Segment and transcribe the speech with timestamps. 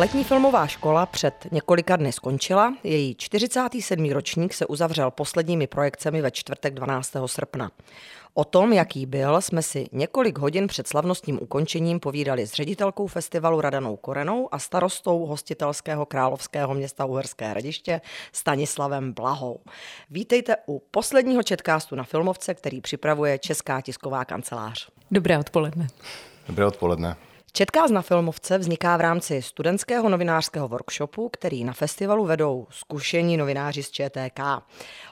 [0.00, 2.74] Letní filmová škola před několika dny skončila.
[2.84, 4.10] Její 47.
[4.10, 7.16] ročník se uzavřel posledními projekcemi ve čtvrtek 12.
[7.26, 7.70] srpna.
[8.34, 13.60] O tom, jaký byl, jsme si několik hodin před slavnostním ukončením povídali s ředitelkou festivalu
[13.60, 18.00] Radanou Korenou a starostou hostitelského královského města Uherské hradiště
[18.32, 19.60] Stanislavem Blahou.
[20.10, 24.88] Vítejte u posledního četkástu na Filmovce, který připravuje Česká tisková kancelář.
[25.10, 25.86] Dobré odpoledne.
[26.48, 27.16] Dobré odpoledne.
[27.52, 33.82] Četkáz na Filmovce vzniká v rámci studentského novinářského workshopu, který na festivalu vedou zkušení novináři
[33.82, 34.40] z ČTK.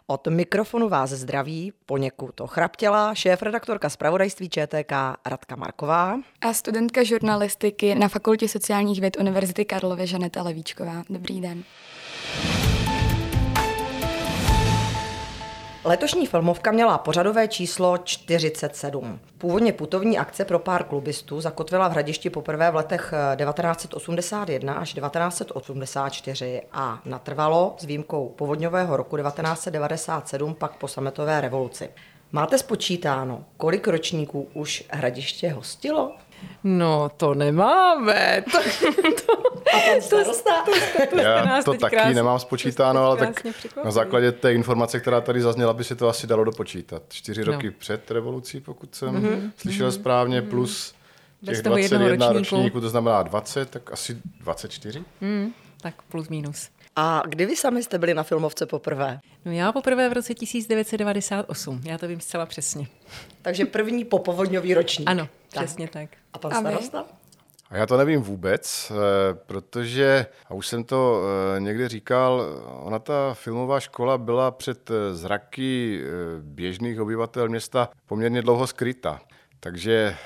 [0.06, 4.93] Od mikrofonu vás zdraví poněkud ochraptěla šéf-redaktorka zpravodajství ČTK
[5.27, 11.05] Radka Marková a studentka žurnalistiky na Fakultě sociálních věd Univerzity Karlovy Žaneta Levíčková.
[11.10, 11.65] Dobrý den.
[15.88, 19.21] Letošní filmovka měla pořadové číslo 47.
[19.38, 26.62] Původně putovní akce pro pár klubistů zakotvila v Hradišti poprvé v letech 1981 až 1984
[26.73, 31.90] a natrvalo s výjimkou povodňového roku 1997 pak po sametové revoluci.
[32.32, 36.12] Máte spočítáno, kolik ročníků už Hradiště hostilo?
[36.64, 38.44] No, to nemáme.
[38.52, 38.58] To,
[39.26, 39.32] to,
[39.72, 40.50] a pan starosta?
[40.64, 43.46] To, to, to, to, Já to taky krásně, nemám spočítáno, ale tak
[43.84, 47.02] na základě té informace, která tady zazněla, by se to asi dalo dopočítat.
[47.09, 47.52] Čtyři no.
[47.52, 49.50] roky před revolucí, pokud jsem mm-hmm.
[49.56, 49.92] slyšel mm-hmm.
[49.92, 50.50] správně, mhm.
[50.50, 50.94] plus
[51.44, 55.04] těch 21 ročníků, to znamená 20, tak asi 24.
[55.20, 56.68] Mm, tak plus minus.
[57.01, 59.21] A kdy vy sami jste byli na filmovce poprvé?
[59.45, 62.87] No já poprvé v roce 1998, já to vím zcela přesně.
[63.43, 65.10] Takže první popovodňový ročník.
[65.10, 65.65] Ano, tak.
[65.65, 66.10] přesně tak.
[66.32, 67.05] A pan starosta?
[67.71, 71.22] A já to nevím vůbec, eh, protože, a už jsem to
[71.56, 72.43] eh, někde říkal,
[72.82, 76.00] ona ta filmová škola byla před eh, zraky
[76.41, 79.21] běžných obyvatel města poměrně dlouho skryta.
[79.60, 80.16] Takže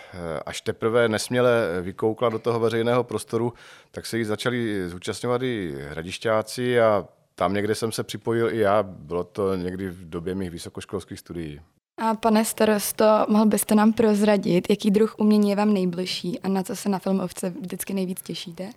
[0.47, 3.52] až teprve nesměle vykoukla do toho veřejného prostoru,
[3.90, 8.83] tak se jí začali zúčastňovat i hradišťáci a tam někde jsem se připojil i já,
[8.83, 11.61] bylo to někdy v době mých vysokoškolských studií.
[11.98, 16.62] A pane starosto, mohl byste nám prozradit, jaký druh umění je vám nejbližší a na
[16.62, 18.70] co se na filmovce vždycky nejvíc těšíte?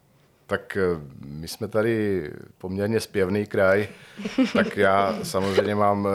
[0.48, 2.24] Tak eh, my jsme tady
[2.58, 3.88] poměrně zpěvný kraj,
[4.54, 6.12] tak já samozřejmě mám eh,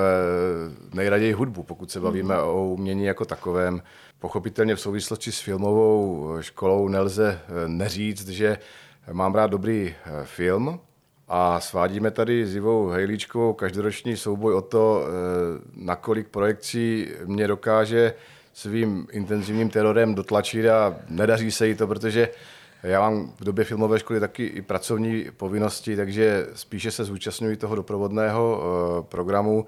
[0.95, 2.45] nejraději hudbu, pokud se bavíme mhm.
[2.45, 3.83] o umění jako takovém.
[4.19, 8.59] Pochopitelně v souvislosti s filmovou školou nelze eh, neříct, že
[9.13, 10.81] mám rád dobrý film,
[11.33, 15.07] a svádíme tady s Ivou Hejlíčkovou každoroční souboj o to,
[15.77, 18.15] nakolik projekcí mě dokáže
[18.53, 22.29] svým intenzivním terorem dotlačit a nedaří se jí to, protože
[22.83, 27.75] já mám v době filmové školy taky i pracovní povinnosti, takže spíše se zúčastňuji toho
[27.75, 29.67] doprovodného eh, programu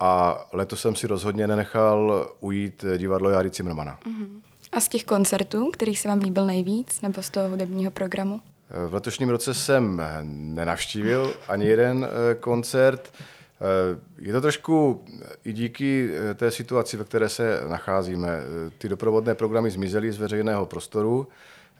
[0.00, 3.98] a letos jsem si rozhodně nenechal ujít divadlo Jary Cimrmana.
[4.06, 4.40] Uh-huh.
[4.72, 8.40] A z těch koncertů, který se vám líbil nejvíc, nebo z toho hudebního programu?
[8.88, 13.12] V letošním roce jsem nenavštívil ani jeden eh, koncert.
[13.14, 15.04] Eh, je to trošku
[15.44, 18.28] i díky eh, té situaci, ve které se nacházíme.
[18.78, 21.28] Ty doprovodné programy zmizely z veřejného prostoru,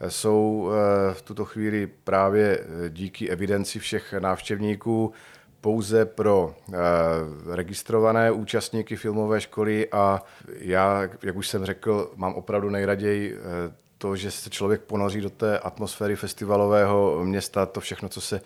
[0.09, 0.71] jsou
[1.13, 5.13] v tuto chvíli právě díky evidenci všech návštěvníků
[5.61, 6.55] pouze pro
[7.51, 10.23] registrované účastníky filmové školy a
[10.59, 13.39] já, jak už jsem řekl, mám opravdu nejraději
[13.99, 18.41] to, že se člověk ponoří do té atmosféry festivalového města, to všechno, co se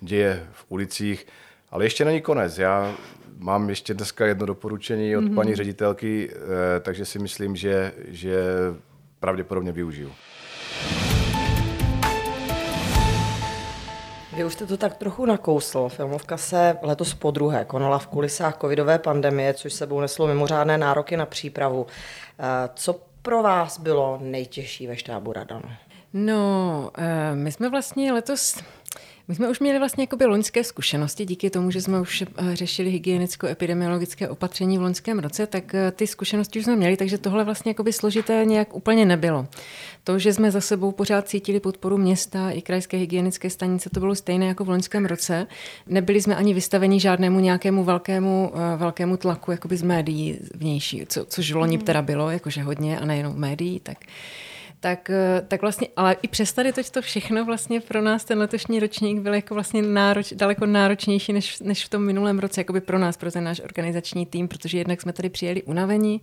[0.00, 1.26] děje v ulicích.
[1.70, 2.58] Ale ještě není konec.
[2.58, 2.94] Já
[3.38, 5.34] mám ještě dneska jedno doporučení od mm-hmm.
[5.34, 8.42] paní ředitelky, eh, takže si myslím, že, že
[9.20, 10.12] pravděpodobně využiju.
[14.36, 15.88] Vy už jste to tak trochu nakousl.
[15.88, 21.16] Filmovka se letos po druhé konala v kulisách covidové pandemie, což sebou neslo mimořádné nároky
[21.16, 21.86] na přípravu.
[22.38, 25.70] Eh, co pro vás bylo nejtěžší ve štábu Radanu?
[26.12, 28.58] No, eh, my jsme vlastně letos
[29.30, 32.90] my jsme už měli vlastně jakoby loňské zkušenosti díky tomu, že jsme už eh, řešili
[32.90, 37.70] hygienicko-epidemiologické opatření v loňském roce, tak eh, ty zkušenosti už jsme měli, takže tohle vlastně
[37.70, 39.46] jakoby složité nějak úplně nebylo.
[40.04, 44.14] To, že jsme za sebou pořád cítili podporu města i krajské hygienické stanice, to bylo
[44.14, 45.46] stejné jako v loňském roce.
[45.86, 51.24] Nebyli jsme ani vystaveni žádnému nějakému velkému, eh, velkému tlaku jakoby z médií vnější, co,
[51.24, 51.86] což v loni mhm.
[51.86, 53.98] teda bylo, jakože hodně a nejenom médií, tak
[54.80, 58.38] tak, eh, tak vlastně, ale i přes tady teď to všechno vlastně pro nás ten
[58.38, 62.72] letošní ročník byl jako vlastně nároč, daleko náročnější než, než v tom minulém roce, jako
[62.72, 66.20] by pro nás, pro ten náš organizační tým, protože jednak jsme tady přijeli unavení,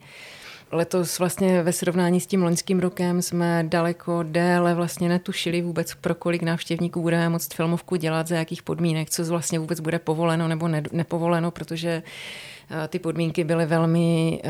[0.71, 6.15] Letos vlastně ve srovnání s tím loňským rokem jsme daleko déle vlastně netušili vůbec, pro
[6.15, 10.67] kolik návštěvníků budeme moct filmovku dělat, za jakých podmínek, co vlastně vůbec bude povoleno nebo
[10.67, 12.56] ne, nepovoleno, protože Eh,
[12.87, 14.49] ty podmínky byly velmi eh,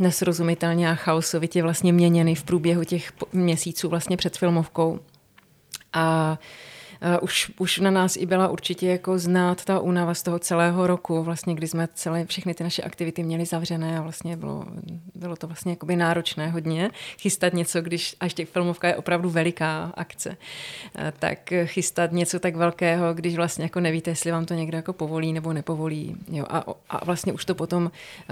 [0.00, 5.00] nesrozumitelně a chaosovitě vlastně měněny v průběhu těch měsíců vlastně před filmovkou.
[5.92, 6.38] A
[7.20, 11.22] už, už na nás i byla určitě jako znát ta únava z toho celého roku,
[11.22, 14.64] vlastně, kdy jsme celé, všechny ty naše aktivity měli zavřené a vlastně bylo,
[15.14, 16.90] bylo to vlastně jakoby náročné hodně
[17.20, 20.36] chystat něco, když až těch filmovka je opravdu veliká akce,
[21.18, 25.32] tak chystat něco tak velkého, když vlastně jako nevíte, jestli vám to někdo jako povolí
[25.32, 26.16] nebo nepovolí.
[26.28, 26.44] Jo.
[26.50, 27.90] A, a vlastně už to potom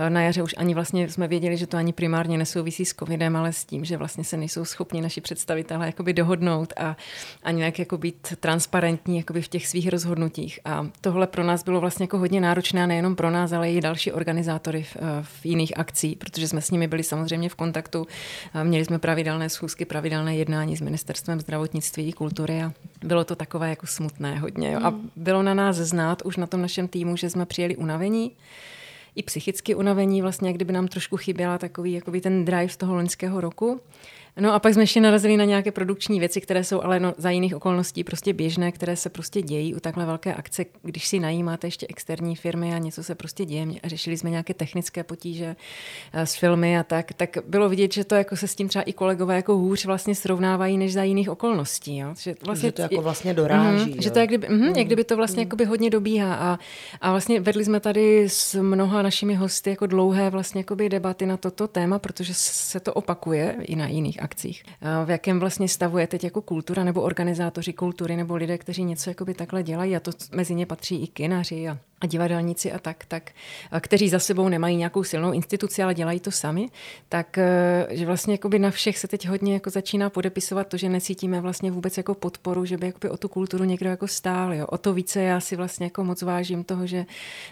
[0.08, 3.52] na jaře už ani vlastně jsme věděli, že to ani primárně nesouvisí s covidem, ale
[3.52, 6.96] s tím, že vlastně se nejsou schopni naši představitelé jakoby dohodnout a,
[7.42, 10.61] a nějak jako být transparentní jakoby v těch svých rozhodnutích.
[10.64, 14.12] A tohle pro nás bylo vlastně jako hodně náročné, nejenom pro nás, ale i další
[14.12, 18.06] organizátory v, v jiných akcí, protože jsme s nimi byli samozřejmě v kontaktu.
[18.62, 22.73] Měli jsme pravidelné schůzky, pravidelné jednání s ministerstvem zdravotnictví, kultury a
[23.05, 24.73] bylo to takové jako smutné hodně.
[24.73, 24.81] Jo.
[24.82, 25.11] A hmm.
[25.17, 28.31] bylo na nás znát už na tom našem týmu, že jsme přijeli unavení,
[29.17, 32.94] i psychicky unavení, vlastně jak kdyby nám trošku chyběla takový jakoby ten drive z toho
[32.94, 33.81] loňského roku.
[34.41, 37.31] No a pak jsme ještě narazili na nějaké produkční věci, které jsou ale no, za
[37.31, 41.67] jiných okolností prostě běžné, které se prostě dějí u takhle velké akce, když si najímáte
[41.67, 43.67] ještě externí firmy a něco se prostě děje.
[43.82, 45.56] A řešili jsme nějaké technické potíže
[46.12, 48.82] eh, s filmy a tak, tak bylo vidět, že to jako se s tím třeba
[48.82, 51.99] i kolegové jako hůř vlastně srovnávají než za jiných okolností.
[51.99, 52.14] Jo?
[52.20, 53.91] Že, vlastně, že to jako vlastně doráží.
[53.91, 55.69] Mm, že to jak kdyby, mm, jak kdyby to vlastně mm.
[55.69, 56.59] hodně dobíhá a,
[57.00, 61.69] a vlastně vedli jsme tady s mnoha našimi hosty jako dlouhé vlastně debaty na toto
[61.69, 64.64] téma, protože se to opakuje i na jiných akcích.
[65.04, 69.10] V jakém vlastně stavu je teď jako kultura nebo organizátoři kultury nebo lidé, kteří něco
[69.34, 73.31] takhle dělají a to mezi ně patří i kinaři a a divadelníci a tak, tak,
[73.81, 76.69] kteří za sebou nemají nějakou silnou instituci, ale dělají to sami,
[77.08, 80.88] tak e, že vlastně jakoby na všech se teď hodně jako začíná podepisovat to, že
[80.88, 84.54] necítíme vlastně vůbec jako podporu, že by jakoby o tu kulturu někdo jako stál.
[84.54, 84.66] Jo.
[84.66, 87.06] O to více já si vlastně jako moc vážím toho, že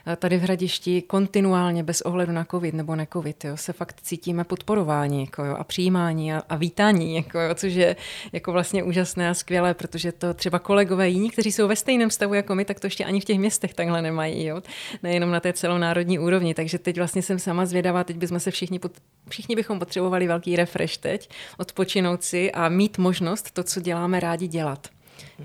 [0.06, 4.00] e, tady v Hradišti kontinuálně bez ohledu na covid nebo ne covid, jo, se fakt
[4.02, 7.96] cítíme podporování jako jo, a přijímání a, a vítání, jako jo, což je
[8.32, 12.34] jako vlastně úžasné a skvělé, protože to třeba kolegové jiní, kteří jsou ve stejném stavu
[12.34, 14.62] jako my, tak to ještě ani v těch městech takhle nemají jo?
[15.02, 16.54] nejenom na té celonárodní úrovni.
[16.54, 18.92] Takže teď vlastně jsem sama zvědavá, teď bychom se všichni, pot,
[19.28, 24.48] všichni bychom potřebovali velký refresh teď, odpočinout si a mít možnost to, co děláme rádi
[24.48, 24.88] dělat.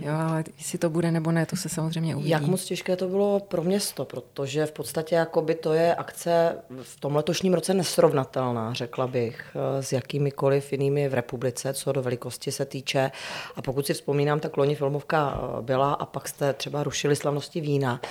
[0.02, 2.30] Jo, ale jestli to bude nebo ne, to se samozřejmě uvidí.
[2.30, 7.00] Jak moc těžké to bylo pro město, protože v podstatě jakoby to je akce v
[7.00, 12.66] tom letošním roce nesrovnatelná, řekla bych, s jakýmikoliv jinými v republice, co do velikosti se
[12.66, 13.12] týče.
[13.56, 18.02] A pokud si vzpomínám, tak loni filmovka byla a pak jste třeba rušili slavnosti vína.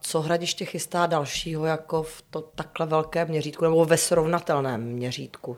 [0.00, 5.56] Co Hradiště chystá dalšího jako v to takhle velké měřítku nebo ve srovnatelném měřítku?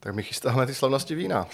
[0.00, 1.46] Tak my chystáme ty slavnosti vína.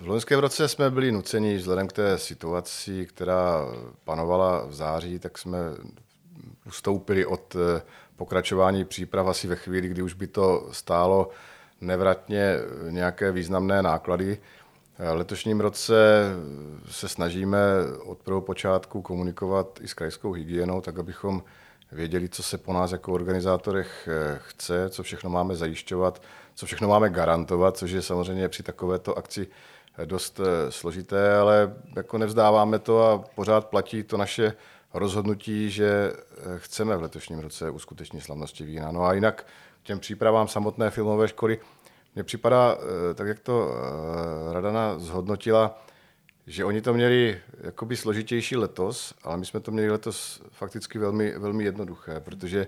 [0.00, 3.66] V loňském roce jsme byli nuceni, vzhledem k té situaci, která
[4.04, 5.58] panovala v září, tak jsme
[6.66, 7.82] ustoupili od eh,
[8.16, 11.30] pokračování příprav asi ve chvíli, kdy už by to stálo
[11.80, 12.56] nevratně
[12.90, 14.38] nějaké významné náklady.
[14.98, 15.94] V letošním roce
[16.90, 17.58] se snažíme
[18.04, 21.42] od prvého počátku komunikovat i s krajskou hygienou, tak abychom
[21.92, 26.22] věděli, co se po nás jako organizátorech eh, chce, co všechno máme zajišťovat,
[26.54, 29.46] co všechno máme garantovat, což je samozřejmě při takovéto akci
[29.98, 34.52] eh, dost eh, složité, ale jako nevzdáváme to a pořád platí to naše
[34.94, 36.12] rozhodnutí, že
[36.56, 38.92] chceme v letošním roce uskutečnit slavnosti vína.
[38.92, 39.46] No a jinak
[39.82, 41.58] těm přípravám samotné filmové školy
[42.14, 42.78] mně připadá,
[43.14, 43.70] tak jak to
[44.52, 45.82] Radana zhodnotila,
[46.46, 51.38] že oni to měli jakoby složitější letos, ale my jsme to měli letos fakticky velmi,
[51.38, 52.66] velmi jednoduché, protože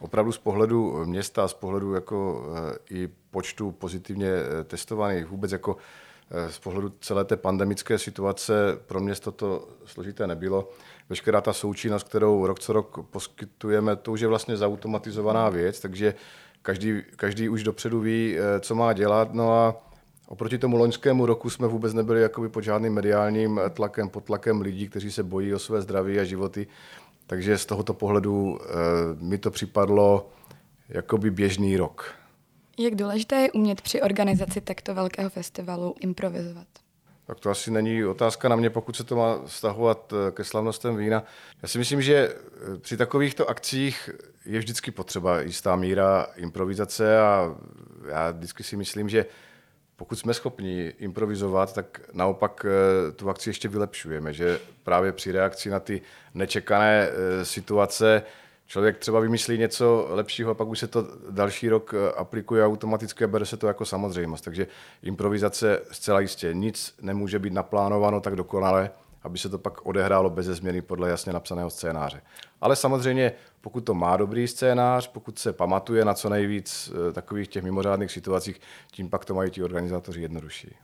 [0.00, 5.76] opravdu z pohledu města, z pohledu jako eh, i počtu pozitivně eh, testovaných, vůbec jako
[6.30, 8.52] eh, z pohledu celé té pandemické situace
[8.86, 10.70] pro město to složité nebylo.
[11.08, 16.14] Veškerá ta součinnost, kterou rok co rok poskytujeme, to už je vlastně zautomatizovaná věc, takže
[16.62, 19.34] každý, každý už dopředu ví, co má dělat.
[19.34, 19.89] No a
[20.30, 24.88] Oproti tomu loňskému roku jsme vůbec nebyli jakoby pod žádným mediálním tlakem, pod tlakem lidí,
[24.88, 26.66] kteří se bojí o své zdraví a životy.
[27.26, 28.66] Takže z tohoto pohledu e,
[29.24, 30.30] mi to připadlo
[30.88, 32.14] jakoby běžný rok.
[32.78, 36.66] Jak důležité je umět při organizaci takto velkého festivalu improvizovat?
[37.26, 40.96] Tak to asi není otázka na mě, pokud se to má vztahovat eh, ke slavnostem
[40.96, 41.22] vína.
[41.62, 44.10] Já si myslím, že eh, při takovýchto akcích
[44.44, 47.54] je vždycky potřeba jistá míra improvizace a
[48.08, 49.26] já vždycky si myslím, že
[50.00, 55.70] pokud jsme schopni improvizovat, tak naopak eh, tu akci ještě vylepšujeme, že právě při reakci
[55.70, 56.00] na ty
[56.34, 58.22] nečekané eh, situace
[58.66, 63.24] člověk třeba vymyslí něco lepšího a pak už se to další rok eh, aplikuje automaticky
[63.24, 64.44] a bere se to jako samozřejmost.
[64.44, 64.66] Takže
[65.02, 68.90] improvizace zcela jistě nic nemůže být naplánováno tak dokonale,
[69.22, 72.22] aby se to pak odehrálo bez změny podle jasně napsaného scénáře.
[72.60, 77.48] Ale samozřejmě, pokud to má dobrý scénář, pokud se pamatuje na co nejvíc eh, takových
[77.48, 78.60] těch mimořádných situacích,
[78.92, 80.76] tím pak to mají ti organizátoři jednodušší.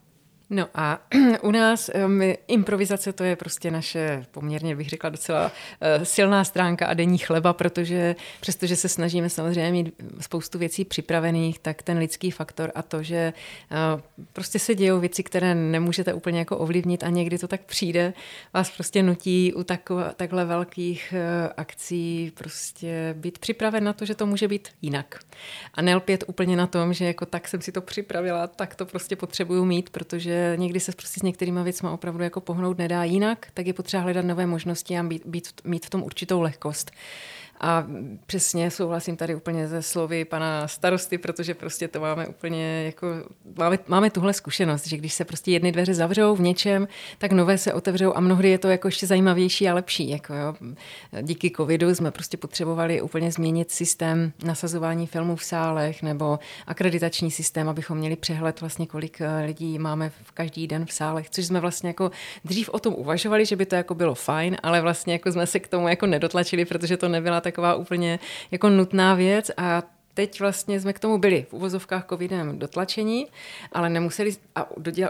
[0.50, 1.00] No a
[1.42, 6.86] u nás my, improvizace to je prostě naše poměrně, bych řekla, docela uh, silná stránka
[6.86, 12.30] a denní chleba, protože přestože se snažíme samozřejmě mít spoustu věcí připravených, tak ten lidský
[12.30, 13.32] faktor a to, že
[13.70, 14.00] uh,
[14.32, 18.14] prostě se dějou věci, které nemůžete úplně jako ovlivnit a někdy to tak přijde,
[18.54, 24.14] vás prostě nutí u takové, takhle velkých uh, akcí prostě být připraven na to, že
[24.14, 25.20] to může být jinak.
[25.74, 29.16] A nelpět úplně na tom, že jako tak jsem si to připravila, tak to prostě
[29.16, 33.66] potřebuju mít, protože někdy se prostě s některými věcmi opravdu jako pohnout nedá jinak, tak
[33.66, 36.90] je potřeba hledat nové možnosti a být, být, mít v tom určitou lehkost.
[37.60, 37.86] A
[38.26, 43.06] přesně souhlasím tady úplně ze slovy pana starosty, protože prostě to máme úplně jako,
[43.58, 47.58] máme, máme tuhle zkušenost, že když se prostě jedny dveře zavřou v něčem, tak nové
[47.58, 50.10] se otevřou a mnohdy je to jako ještě zajímavější a lepší.
[50.10, 50.54] Jako jo.
[51.22, 57.68] Díky covidu jsme prostě potřebovali úplně změnit systém nasazování filmů v sálech nebo akreditační systém,
[57.68, 61.60] abychom měli přehled vlastně, kolik eh, lidí máme v každý den v sálech, což jsme
[61.60, 62.10] vlastně jako
[62.44, 65.60] dřív o tom uvažovali, že by to jako bylo fajn, ale vlastně jako jsme se
[65.60, 68.18] k tomu jako nedotlačili, protože to nebyla taková úplně
[68.50, 69.82] jako nutná věc a
[70.16, 73.26] teď vlastně jsme k tomu byli v uvozovkách covidem dotlačení,
[73.72, 74.66] ale nemuseli a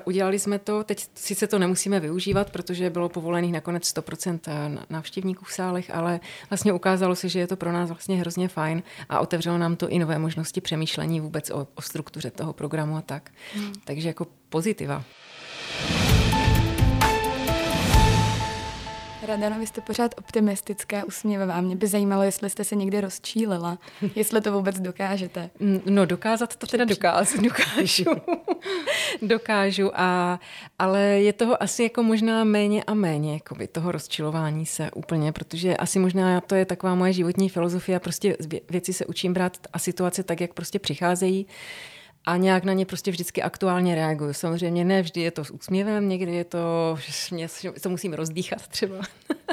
[0.07, 0.85] udělali jsme to.
[0.85, 6.73] Teď sice to nemusíme využívat, protože bylo povolených nakonec 100% návštěvníků v sálech, ale vlastně
[6.73, 9.99] ukázalo se, že je to pro nás vlastně hrozně fajn a otevřelo nám to i
[9.99, 13.31] nové možnosti přemýšlení vůbec o, o struktuře toho programu a tak.
[13.55, 13.73] Hmm.
[13.85, 15.05] Takže jako pozitiva.
[19.23, 21.61] Radano, vy jste pořád optimistická, usměvavá.
[21.61, 23.79] Mě by zajímalo, jestli jste se někdy rozčílila,
[24.15, 25.51] jestli to vůbec dokážete.
[25.87, 27.37] No dokázat to teda dokážu.
[27.43, 28.05] dokážu.
[29.23, 30.41] dokážu, a,
[30.79, 35.77] ale je toho asi jako možná méně a méně, jakoby toho rozčilování se úplně, protože
[35.77, 38.37] asi možná to je taková moje životní filozofie, prostě
[38.71, 41.47] věci se učím brát a situace tak, jak prostě přicházejí
[42.27, 44.33] a nějak na ně prostě vždycky aktuálně reaguju.
[44.33, 47.49] Samozřejmě ne vždy je to s úsměvem, někdy je to, že mě
[47.83, 48.97] to musím rozdýchat třeba,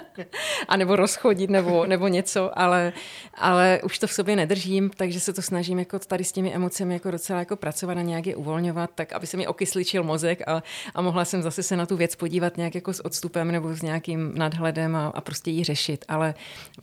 [0.68, 2.94] a nebo rozchodit, nebo, nebo něco, ale,
[3.34, 6.94] ale už to v sobě nedržím, takže se to snažím jako tady s těmi emocemi
[6.94, 10.64] jako docela jako pracovat a nějak je uvolňovat, tak aby se mi okysličil mozek a,
[10.96, 13.82] a mohla jsem zase se na tu věc podívat nějak jako s odstupem nebo s
[13.82, 16.06] nějakým nadhledem a, a prostě ji řešit.
[16.08, 16.34] Ale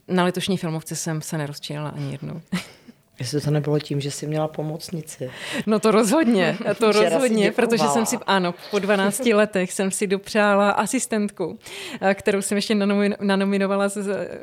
[0.09, 2.41] na letošní filmovce jsem se nerozčilila ani jednou.
[3.21, 5.31] Jestli to nebylo tím, že jsi měla pomocnici.
[5.67, 10.71] No to rozhodně, to rozhodně, protože jsem si, ano, po 12 letech jsem si dopřála
[10.71, 11.59] asistentku,
[12.00, 12.75] eh, kterou jsem ještě
[13.21, 13.89] nanominovala,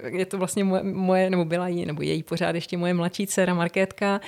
[0.05, 3.53] je to vlastně moje, moje nebo byla jí, nebo její pořád ještě moje mladší dcera
[3.53, 4.21] Markétka.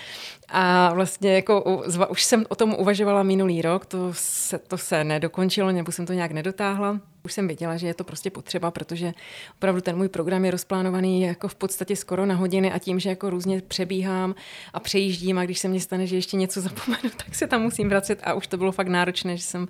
[0.50, 5.72] A vlastně jako už jsem o tom uvažovala minulý rok, to se, to se nedokončilo,
[5.72, 9.14] nebo jsem to nějak nedotáhla už jsem viděla, že je to prostě potřeba, protože
[9.56, 13.10] opravdu ten můj program je rozplánovaný jako v podstatě skoro na hodiny a tím, že
[13.10, 14.36] jako různě přebíhám
[14.74, 17.90] a přejíždím a když se mně stane, že ještě něco zapomenu, tak se tam musím
[17.90, 19.68] vracet a už to bylo fakt náročné, že jsem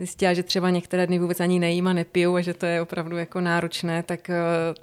[0.00, 3.16] zjistila, že třeba některé dny vůbec ani nejím a nepiju a že to je opravdu
[3.16, 4.34] jako náročné, tak eh,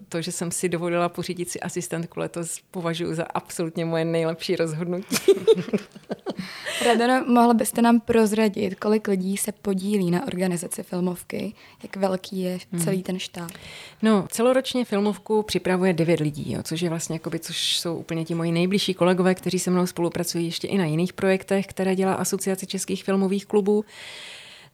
[0.09, 5.15] to, že jsem si dovolila pořídit si asistentku letos, považuji za absolutně moje nejlepší rozhodnutí.
[6.85, 11.53] Radano, mohla byste nám prozradit, kolik lidí se podílí na organizaci filmovky?
[11.83, 12.81] Jak velký je hmm.
[12.81, 13.51] celý ten štáb?
[14.01, 18.35] No, celoročně filmovku připravuje devět lidí, jo, což je vlastně, jakoby, což jsou úplně ti
[18.35, 22.65] moji nejbližší kolegové, kteří se mnou spolupracují ještě i na jiných projektech, které dělá Asociace
[22.65, 23.85] českých filmových klubů.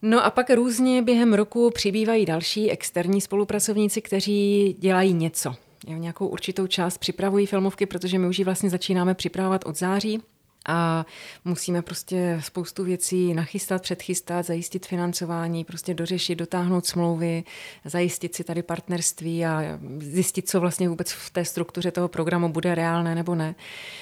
[0.06, 5.54] No a pak různě během roku přibývají další externí spolupracovníci, kteří dělají něco.
[5.86, 10.22] Jo, nějakou určitou část připravují filmovky, protože my už ji vlastně začínáme připravovat od září
[10.68, 11.06] a
[11.44, 17.44] musíme prostě spoustu věcí nachystat, předchystat, zajistit financování, prostě dořešit, dotáhnout smlouvy,
[17.84, 22.74] zajistit si tady partnerství a zjistit, co vlastně vůbec v té struktuře toho programu bude
[22.74, 23.54] reálné nebo ne.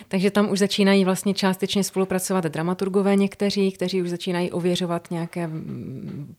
[0.08, 5.50] Takže tam už začínají vlastně částečně spolupracovat dramaturgové někteří, kteří už začínají ověřovat nějaké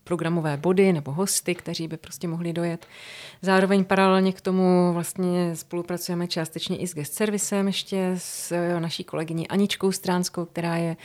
[0.04, 2.86] programové body nebo hosty, kteří by prostě mohli dojet.
[3.42, 9.48] Zároveň paralelně k tomu vlastně spolupracujeme částečně i s guest servisem ještě s naší kolegyní
[9.48, 10.98] Aničkou Strán Stránskou, která je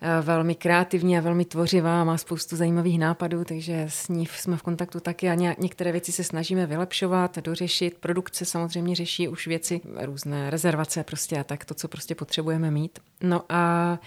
[0.00, 4.62] eh, velmi kreativní a velmi tvořivá, má spoustu zajímavých nápadů, takže s ní jsme v
[4.62, 7.98] kontaktu taky a některé věci se snažíme vylepšovat, dořešit.
[7.98, 12.98] Produkce samozřejmě řeší už věci, různé rezervace prostě a tak to, co prostě potřebujeme mít.
[13.22, 13.98] No a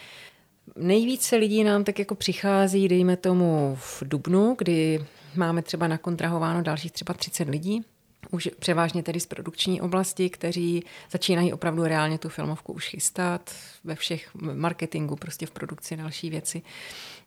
[0.75, 5.05] Nejvíce lidí nám tak jako přichází, dejme tomu v Dubnu, kdy
[5.35, 7.83] máme třeba nakontrahováno dalších třeba 30 lidí
[8.31, 13.95] už převážně tedy z produkční oblasti, kteří začínají opravdu reálně tu filmovku už chystat ve
[13.95, 16.61] všech marketingu, prostě v produkci další věci.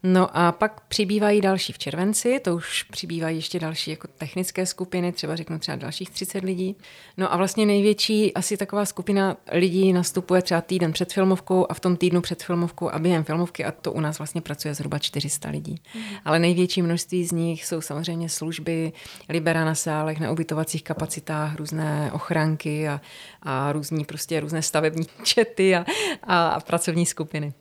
[0.02, 5.12] No a pak přibývají další v červenci, to už přibývají ještě další jako technické skupiny,
[5.12, 6.76] třeba řeknu třeba dalších 30 lidí.
[7.16, 11.80] No a vlastně největší asi taková skupina lidí nastupuje třeba týden před filmovkou a v
[11.80, 15.48] tom týdnu před filmovkou a během filmovky a to u nás vlastně pracuje zhruba 400
[15.48, 15.80] lidí.
[15.94, 16.02] Mm.
[16.24, 18.92] Ale největší množství z nich jsou samozřejmě služby,
[19.28, 23.00] libera na sálech, na ubytovacích kapacitách, různé ochranky a,
[23.42, 25.86] a různí prostě různé stavební čety a,
[26.22, 27.54] a, a pracovní skupiny.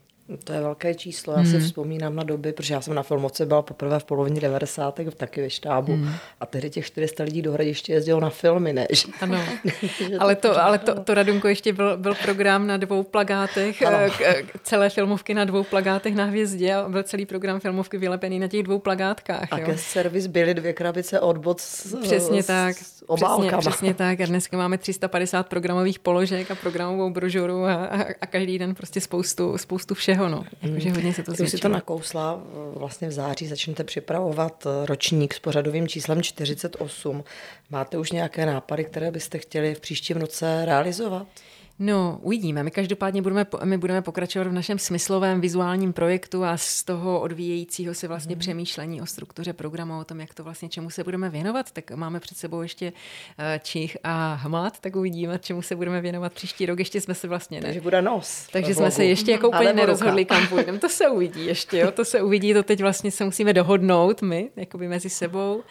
[0.43, 1.33] To je velké číslo.
[1.33, 1.51] Já hmm.
[1.51, 4.99] si vzpomínám na doby, protože já jsem na filmoce byla poprvé v polovině 90.
[5.17, 6.13] taky ve štábu hmm.
[6.39, 8.87] a tehdy těch 400 lidí do hradiště jezdilo na filmy, ne?
[9.21, 9.37] Ano,
[10.19, 14.59] ale, to, ale to, to Radunko ještě byl, byl program na dvou plagátech, k, k,
[14.63, 18.63] celé filmovky na dvou plagátech na hvězdě a byl celý program filmovky vylepený na těch
[18.63, 19.47] dvou plagátkách.
[19.51, 22.77] A ke servis byly dvě krabice od s, Přesně s, tak.
[22.77, 24.21] S Přesně, přesně tak.
[24.21, 29.01] A dneska máme 350 programových položek a programovou brožuru a, a, a každý den prostě
[29.01, 30.43] spoustu, spoustu všeho všeho, no.
[30.61, 32.43] Jakože hodně se to Když si to nakousla,
[32.75, 37.23] vlastně v září začnete připravovat ročník s pořadovým číslem 48.
[37.69, 41.27] Máte už nějaké nápady, které byste chtěli v příštím roce realizovat?
[41.79, 42.63] No, uvidíme.
[42.63, 47.93] My každopádně budeme, my budeme pokračovat v našem smyslovém vizuálním projektu a z toho odvíjejícího
[47.93, 48.39] se vlastně mm.
[48.39, 52.19] přemýšlení o struktuře programu, o tom, jak to vlastně, čemu se budeme věnovat, tak máme
[52.19, 52.93] před sebou ještě
[53.37, 56.79] eh, Čich a Hmat, tak uvidíme, čemu se budeme věnovat příští rok.
[56.79, 57.65] Ještě jsme se vlastně ne.
[57.65, 58.47] Takže bude nos.
[58.51, 60.79] Takže jsme se ještě jako úplně nerozhodli, kam půjdeme.
[60.79, 61.91] To se uvidí ještě, jo.
[61.91, 65.63] To se uvidí, to teď vlastně se musíme dohodnout my, jakoby mezi sebou.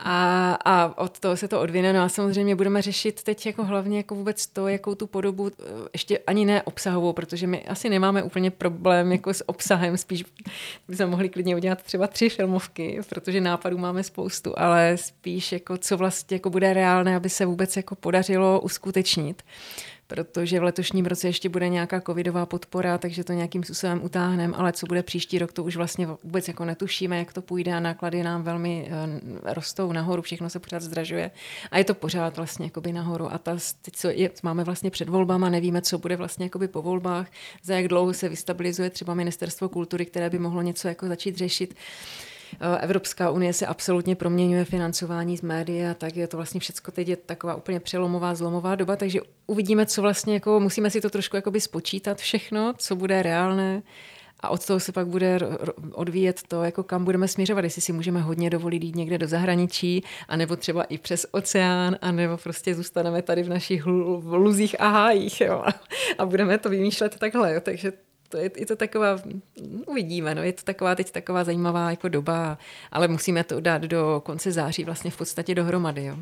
[0.00, 1.92] A, a od toho se to odvine.
[1.92, 5.62] No a samozřejmě budeme řešit teď jako hlavně jako vůbec to, jakou tu podobu, eh,
[5.92, 10.24] ještě ani ne obsahovou, protože my asi nemáme úplně problém jako s obsahem, spíš
[10.88, 15.96] bychom mohli klidně udělat třeba tři filmovky, protože nápadů máme spoustu, ale spíš jako co
[15.96, 19.42] vlastně jako bude reálné, aby se vůbec jako podařilo uskutečnit
[20.08, 24.72] protože v letošním roce ještě bude nějaká covidová podpora, takže to nějakým způsobem utáhneme, ale
[24.72, 28.22] co bude příští rok, to už vlastně vůbec jako netušíme, jak to půjde a náklady
[28.22, 31.30] nám velmi uh, rostou nahoru, všechno se pořád zdražuje
[31.70, 35.08] a je to pořád vlastně jakoby nahoru a ta, teď co je, máme vlastně před
[35.08, 37.26] volbama, nevíme, co bude vlastně jakoby po volbách,
[37.62, 41.74] za jak dlouho se vystabilizuje třeba ministerstvo kultury, které by mohlo něco jako začít řešit.
[42.60, 46.92] Eh, Evropská unie se absolutně proměňuje financování z médií a tak je to vlastně všechno
[46.92, 51.10] teď je taková úplně přelomová, zlomová doba, takže uvidíme, co vlastně, jako, musíme si to
[51.10, 53.82] trošku jakoby spočítat všechno, co bude reálné
[54.40, 55.40] a od toho se pak bude
[55.92, 60.04] odvíjet to, jako kam budeme směřovat, jestli si můžeme hodně dovolit jít někde do zahraničí,
[60.28, 63.86] anebo třeba i přes oceán, anebo prostě zůstaneme tady v našich
[64.24, 65.64] luzích a hájích jo?
[66.18, 67.54] a budeme to vymýšlet takhle.
[67.54, 67.60] Jo?
[67.60, 67.92] Takže
[68.28, 69.18] to je, je to taková,
[69.86, 72.58] uvidíme, no, je to taková teď taková zajímavá jako doba,
[72.92, 76.04] ale musíme to dát do konce září vlastně v podstatě dohromady.
[76.04, 76.16] Jo,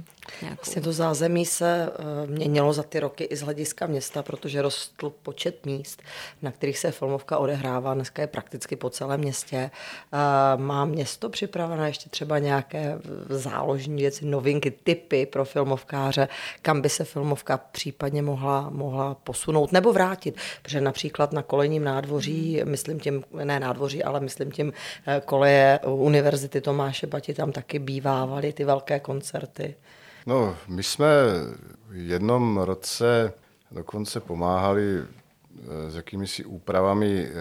[0.57, 5.13] Vlastně to zázemí se uh, měnilo za ty roky i z hlediska města, protože rostl
[5.23, 6.03] počet míst,
[6.43, 7.95] na kterých se filmovka odehrává.
[7.95, 9.71] Dneska je prakticky po celém městě.
[10.13, 16.29] Uh, má město připravené ještě třeba nějaké záložní věci, novinky, typy pro filmovkáře,
[16.63, 22.61] kam by se filmovka případně mohla, mohla posunout nebo vrátit, protože například na kolejním nádvoří,
[22.65, 24.73] myslím tím, ne nádvoří, ale myslím tím
[25.07, 29.75] eh, koleje Univerzity Tomáše Bati, tam taky bývávaly ty velké koncerty.
[30.27, 31.07] No, my jsme
[31.89, 33.33] v jednom roce
[33.71, 37.33] dokonce pomáhali eh, s jakými si úpravami eh,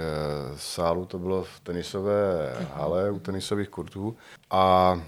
[0.56, 4.16] sálu, to bylo v tenisové hale u tenisových kurtů.
[4.52, 5.00] A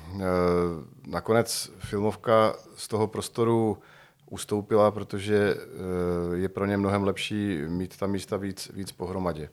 [1.08, 3.78] nakonec filmovka z toho prostoru
[4.30, 9.50] ustoupila, protože eh, je pro ně mnohem lepší mít ta místa víc, víc pohromadě.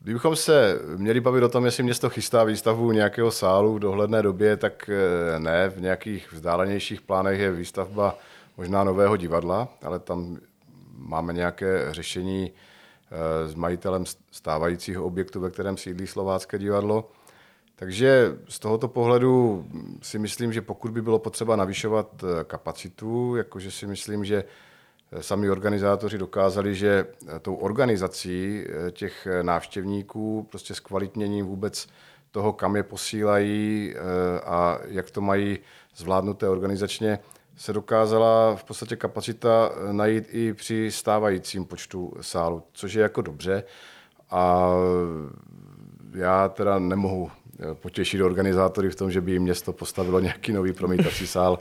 [0.00, 4.56] Kdybychom se měli bavit o tom, jestli město chystá výstavbu nějakého sálu v dohledné době,
[4.56, 5.68] tak eh, ne.
[5.68, 8.18] V nějakých vzdálenějších plánech je výstavba
[8.56, 10.36] možná nového divadla, ale tam
[10.96, 17.10] máme nějaké řešení eh, s majitelem stávajícího objektu, ve kterém sídlí Slovácké divadlo.
[17.82, 19.66] Takže z tohoto pohledu
[20.02, 24.44] si myslím, že pokud by bylo potřeba navyšovat eh, kapacitu, jakože si myslím, že
[25.12, 31.88] eh, sami organizátoři dokázali, že eh, tou organizací těch návštěvníků, prostě s kvalitněním vůbec
[32.30, 33.94] toho, kam je posílají
[34.44, 35.58] a jak to mají
[35.96, 37.18] zvládnuté organizačně,
[37.56, 43.64] se dokázala v podstatě kapacita najít i při stávajícím počtu sálu, což je jako dobře.
[44.30, 44.70] A
[46.14, 47.30] já teda nemohu
[47.74, 51.58] potěšit organizátory v tom, že by jim město postavilo nějaký nový promítací sál.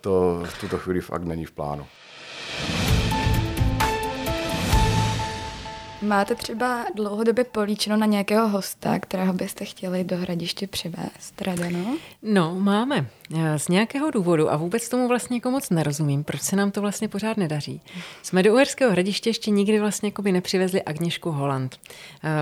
[0.00, 1.86] To v tuto chvíli fakt není v plánu.
[6.06, 11.96] Máte třeba dlouhodobě políčeno na nějakého hosta, kterého byste chtěli do hradiště přivést, Radeno?
[12.22, 13.06] No, máme.
[13.36, 16.80] Eh, z nějakého důvodu a vůbec tomu vlastně jako moc nerozumím, proč se nám to
[16.80, 17.80] vlastně pořád nedaří.
[18.22, 21.76] Jsme do Uherského hradiště ještě nikdy vlastně jako by nepřivezli Agněšku Holland.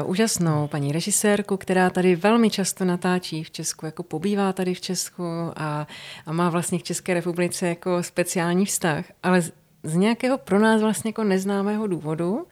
[0.02, 4.80] Uh, úžasnou paní režisérku, která tady velmi často natáčí v Česku, jako pobývá tady v
[4.80, 5.24] Česku
[5.56, 5.86] a,
[6.26, 9.42] a má vlastně k České republice jako speciální vztah, ale
[9.84, 12.46] z nějakého pro nás vlastně jako neznámého důvodu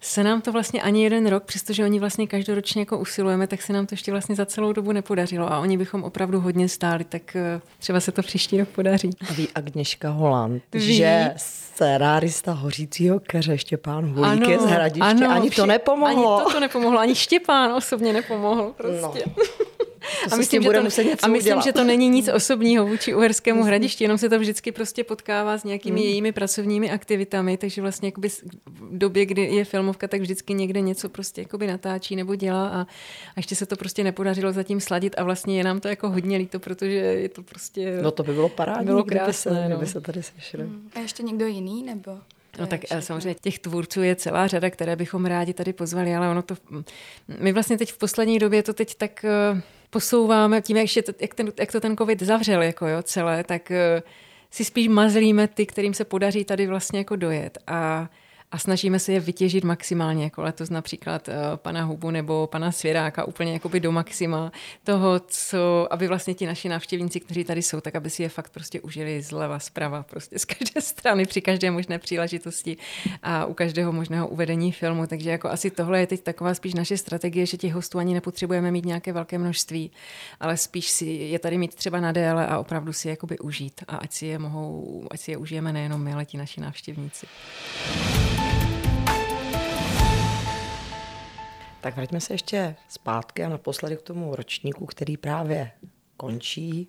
[0.00, 3.72] se nám to vlastně ani jeden rok, přestože oni vlastně každoročně jako usilujeme, tak se
[3.72, 7.36] nám to ještě vlastně za celou dobu nepodařilo a oni bychom opravdu hodně stáli, tak
[7.36, 9.10] eh, třeba se to příští rok podaří.
[9.30, 10.96] A ví Agněška Holand, ví.
[10.96, 16.36] že scenárista Hořícího keře Štěpán Hulík je z Hradiště, ano, ani to nepomohlo.
[16.36, 19.22] Ani to, to nepomohlo, ani Štěpán osobně nepomohl prostě.
[19.26, 19.44] No.
[20.32, 20.78] a myslím, že to,
[21.22, 25.04] a myslím že to není nic osobního vůči Uherskému hradišti, jenom se to vždycky prostě
[25.04, 26.08] potkává s nějakými hmm.
[26.08, 31.08] jejími pracovními aktivitami, takže vlastně jakoby v době, kdy je filmovka, tak vždycky někde něco
[31.08, 32.86] prostě jakoby natáčí nebo dělá a, a
[33.36, 36.60] ještě se to prostě nepodařilo zatím sladit a vlastně je nám to jako hodně líto,
[36.60, 37.98] protože je to prostě...
[38.02, 39.76] No to by bylo parádní, bylo krásné, kdyby se, no.
[39.76, 40.62] kdyby se tady sešli.
[40.62, 40.90] Hmm.
[40.94, 42.18] A ještě někdo jiný nebo?
[42.58, 43.02] No tak všechno.
[43.02, 46.54] samozřejmě těch tvůrců je celá řada, které bychom rádi tady pozvali, ale ono to...
[47.38, 51.34] My vlastně teď v poslední době to teď tak eh, posouváme tím, jak, to, jak,
[51.34, 54.02] ten, jak to ten covid zavřel jako jo, celé, tak uh,
[54.50, 57.58] si spíš mazlíme ty, kterým se podaří tady vlastně jako dojet.
[57.66, 58.08] A
[58.54, 63.24] a snažíme se je vytěžit maximálně, jako letos například uh, pana Hubu nebo pana Svěráka
[63.24, 64.52] úplně jakoby do maxima
[64.84, 68.50] toho, co, aby vlastně ti naši návštěvníci, kteří tady jsou, tak aby si je fakt
[68.50, 72.76] prostě užili zleva, zprava, prostě z každé strany, při každé možné příležitosti
[73.22, 75.06] a u každého možného uvedení filmu.
[75.06, 78.70] Takže jako asi tohle je teď taková spíš naše strategie, že těch hostů ani nepotřebujeme
[78.70, 79.90] mít nějaké velké množství,
[80.40, 83.84] ale spíš si je tady mít třeba na déle a opravdu si je jakoby užít
[83.88, 87.26] a ať si je mohou, ať si je užijeme nejenom my, ale ti naši návštěvníci.
[91.84, 95.70] Tak vraťme se ještě zpátky a naposledy k tomu ročníku, který právě
[96.16, 96.88] končí.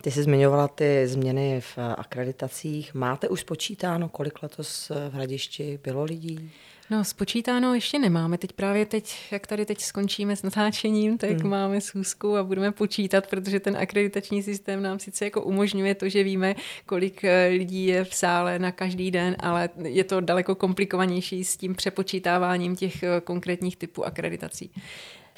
[0.00, 2.94] Ty jsi zmiňovala ty změny v akreditacích.
[2.94, 6.52] Máte už spočítáno, kolik letos v Hradišti bylo lidí?
[6.90, 8.38] No, spočítáno ještě nemáme.
[8.38, 11.50] Teď právě teď, jak tady teď skončíme s natáčením, tak hmm.
[11.50, 16.22] máme schůzku a budeme počítat, protože ten akreditační systém nám sice jako umožňuje to, že
[16.22, 16.54] víme,
[16.86, 21.56] kolik eh, lidí je v sále na každý den, ale je to daleko komplikovanější s
[21.56, 24.70] tím přepočítáváním těch eh, konkrétních typů akreditací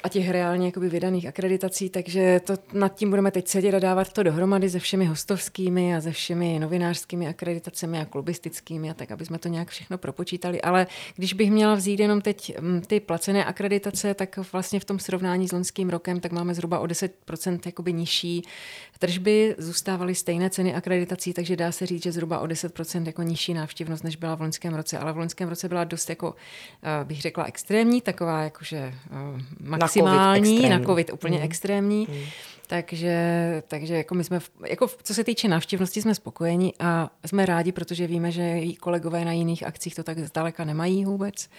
[0.07, 4.13] a těch reálně jakoby vydaných akreditací, takže to nad tím budeme teď sedět a dávat
[4.13, 9.25] to dohromady se všemi hostovskými a se všemi novinářskými akreditacemi a klubistickými a tak, aby
[9.25, 10.61] jsme to nějak všechno propočítali.
[10.61, 14.99] Ale když bych měla vzít jenom teď mm, ty placené akreditace, tak vlastně v tom
[14.99, 18.43] srovnání s loňským rokem, tak máme zhruba o 10% jakoby nižší
[18.99, 23.53] tržby, zůstávaly stejné ceny akreditací, takže dá se říct, že zhruba o 10% jako nižší
[23.53, 26.35] návštěvnost, než byla v loňském roce, ale v loňském roce byla dost jako,
[26.83, 31.43] eh, bych řekla, extrémní, taková jakože eh, maximální, na COVID, na COVID úplně mm.
[31.43, 32.07] extrémní.
[32.09, 32.17] Mm.
[32.69, 33.17] Takže,
[33.67, 38.07] takže jako my jsme, jako co se týče návštěvnosti, jsme spokojeni a jsme rádi, protože
[38.07, 41.49] víme, že kolegové na jiných akcích to tak zdaleka nemají vůbec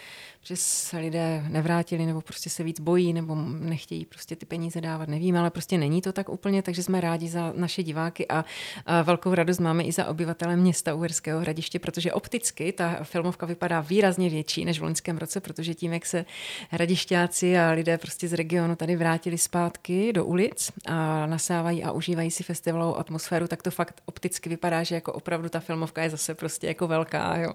[0.48, 5.08] že se lidé nevrátili nebo prostě se víc bojí nebo nechtějí prostě ty peníze dávat,
[5.08, 8.44] nevím, ale prostě není to tak úplně, takže jsme rádi za naše diváky a,
[8.86, 13.80] a velkou radost máme i za obyvatele města Uherského hradiště, protože opticky ta filmovka vypadá
[13.80, 16.24] výrazně větší než v loňském roce, protože tím, jak se
[16.70, 22.30] hradišťáci a lidé prostě z regionu tady vrátili zpátky do ulic a nasávají a užívají
[22.30, 26.34] si festivalovou atmosféru, tak to fakt opticky vypadá, že jako opravdu ta filmovka je zase
[26.34, 27.52] prostě jako velká, jo.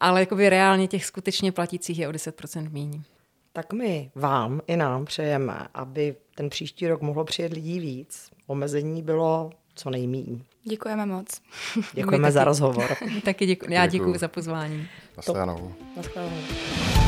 [0.00, 3.02] Ale jakoby reálně těch skutečně platících je o 10% míň.
[3.52, 8.30] Tak my vám i nám přejeme, aby ten příští rok mohlo přijet lidí víc.
[8.46, 10.42] Omezení bylo co nejmíň.
[10.64, 11.26] Děkujeme moc.
[11.92, 12.96] Děkujeme za rozhovor.
[13.24, 13.72] taky děkuji.
[13.72, 14.88] Já děkuji za pozvání.
[15.16, 15.74] Naschledanou.
[15.96, 16.99] Naschledanou.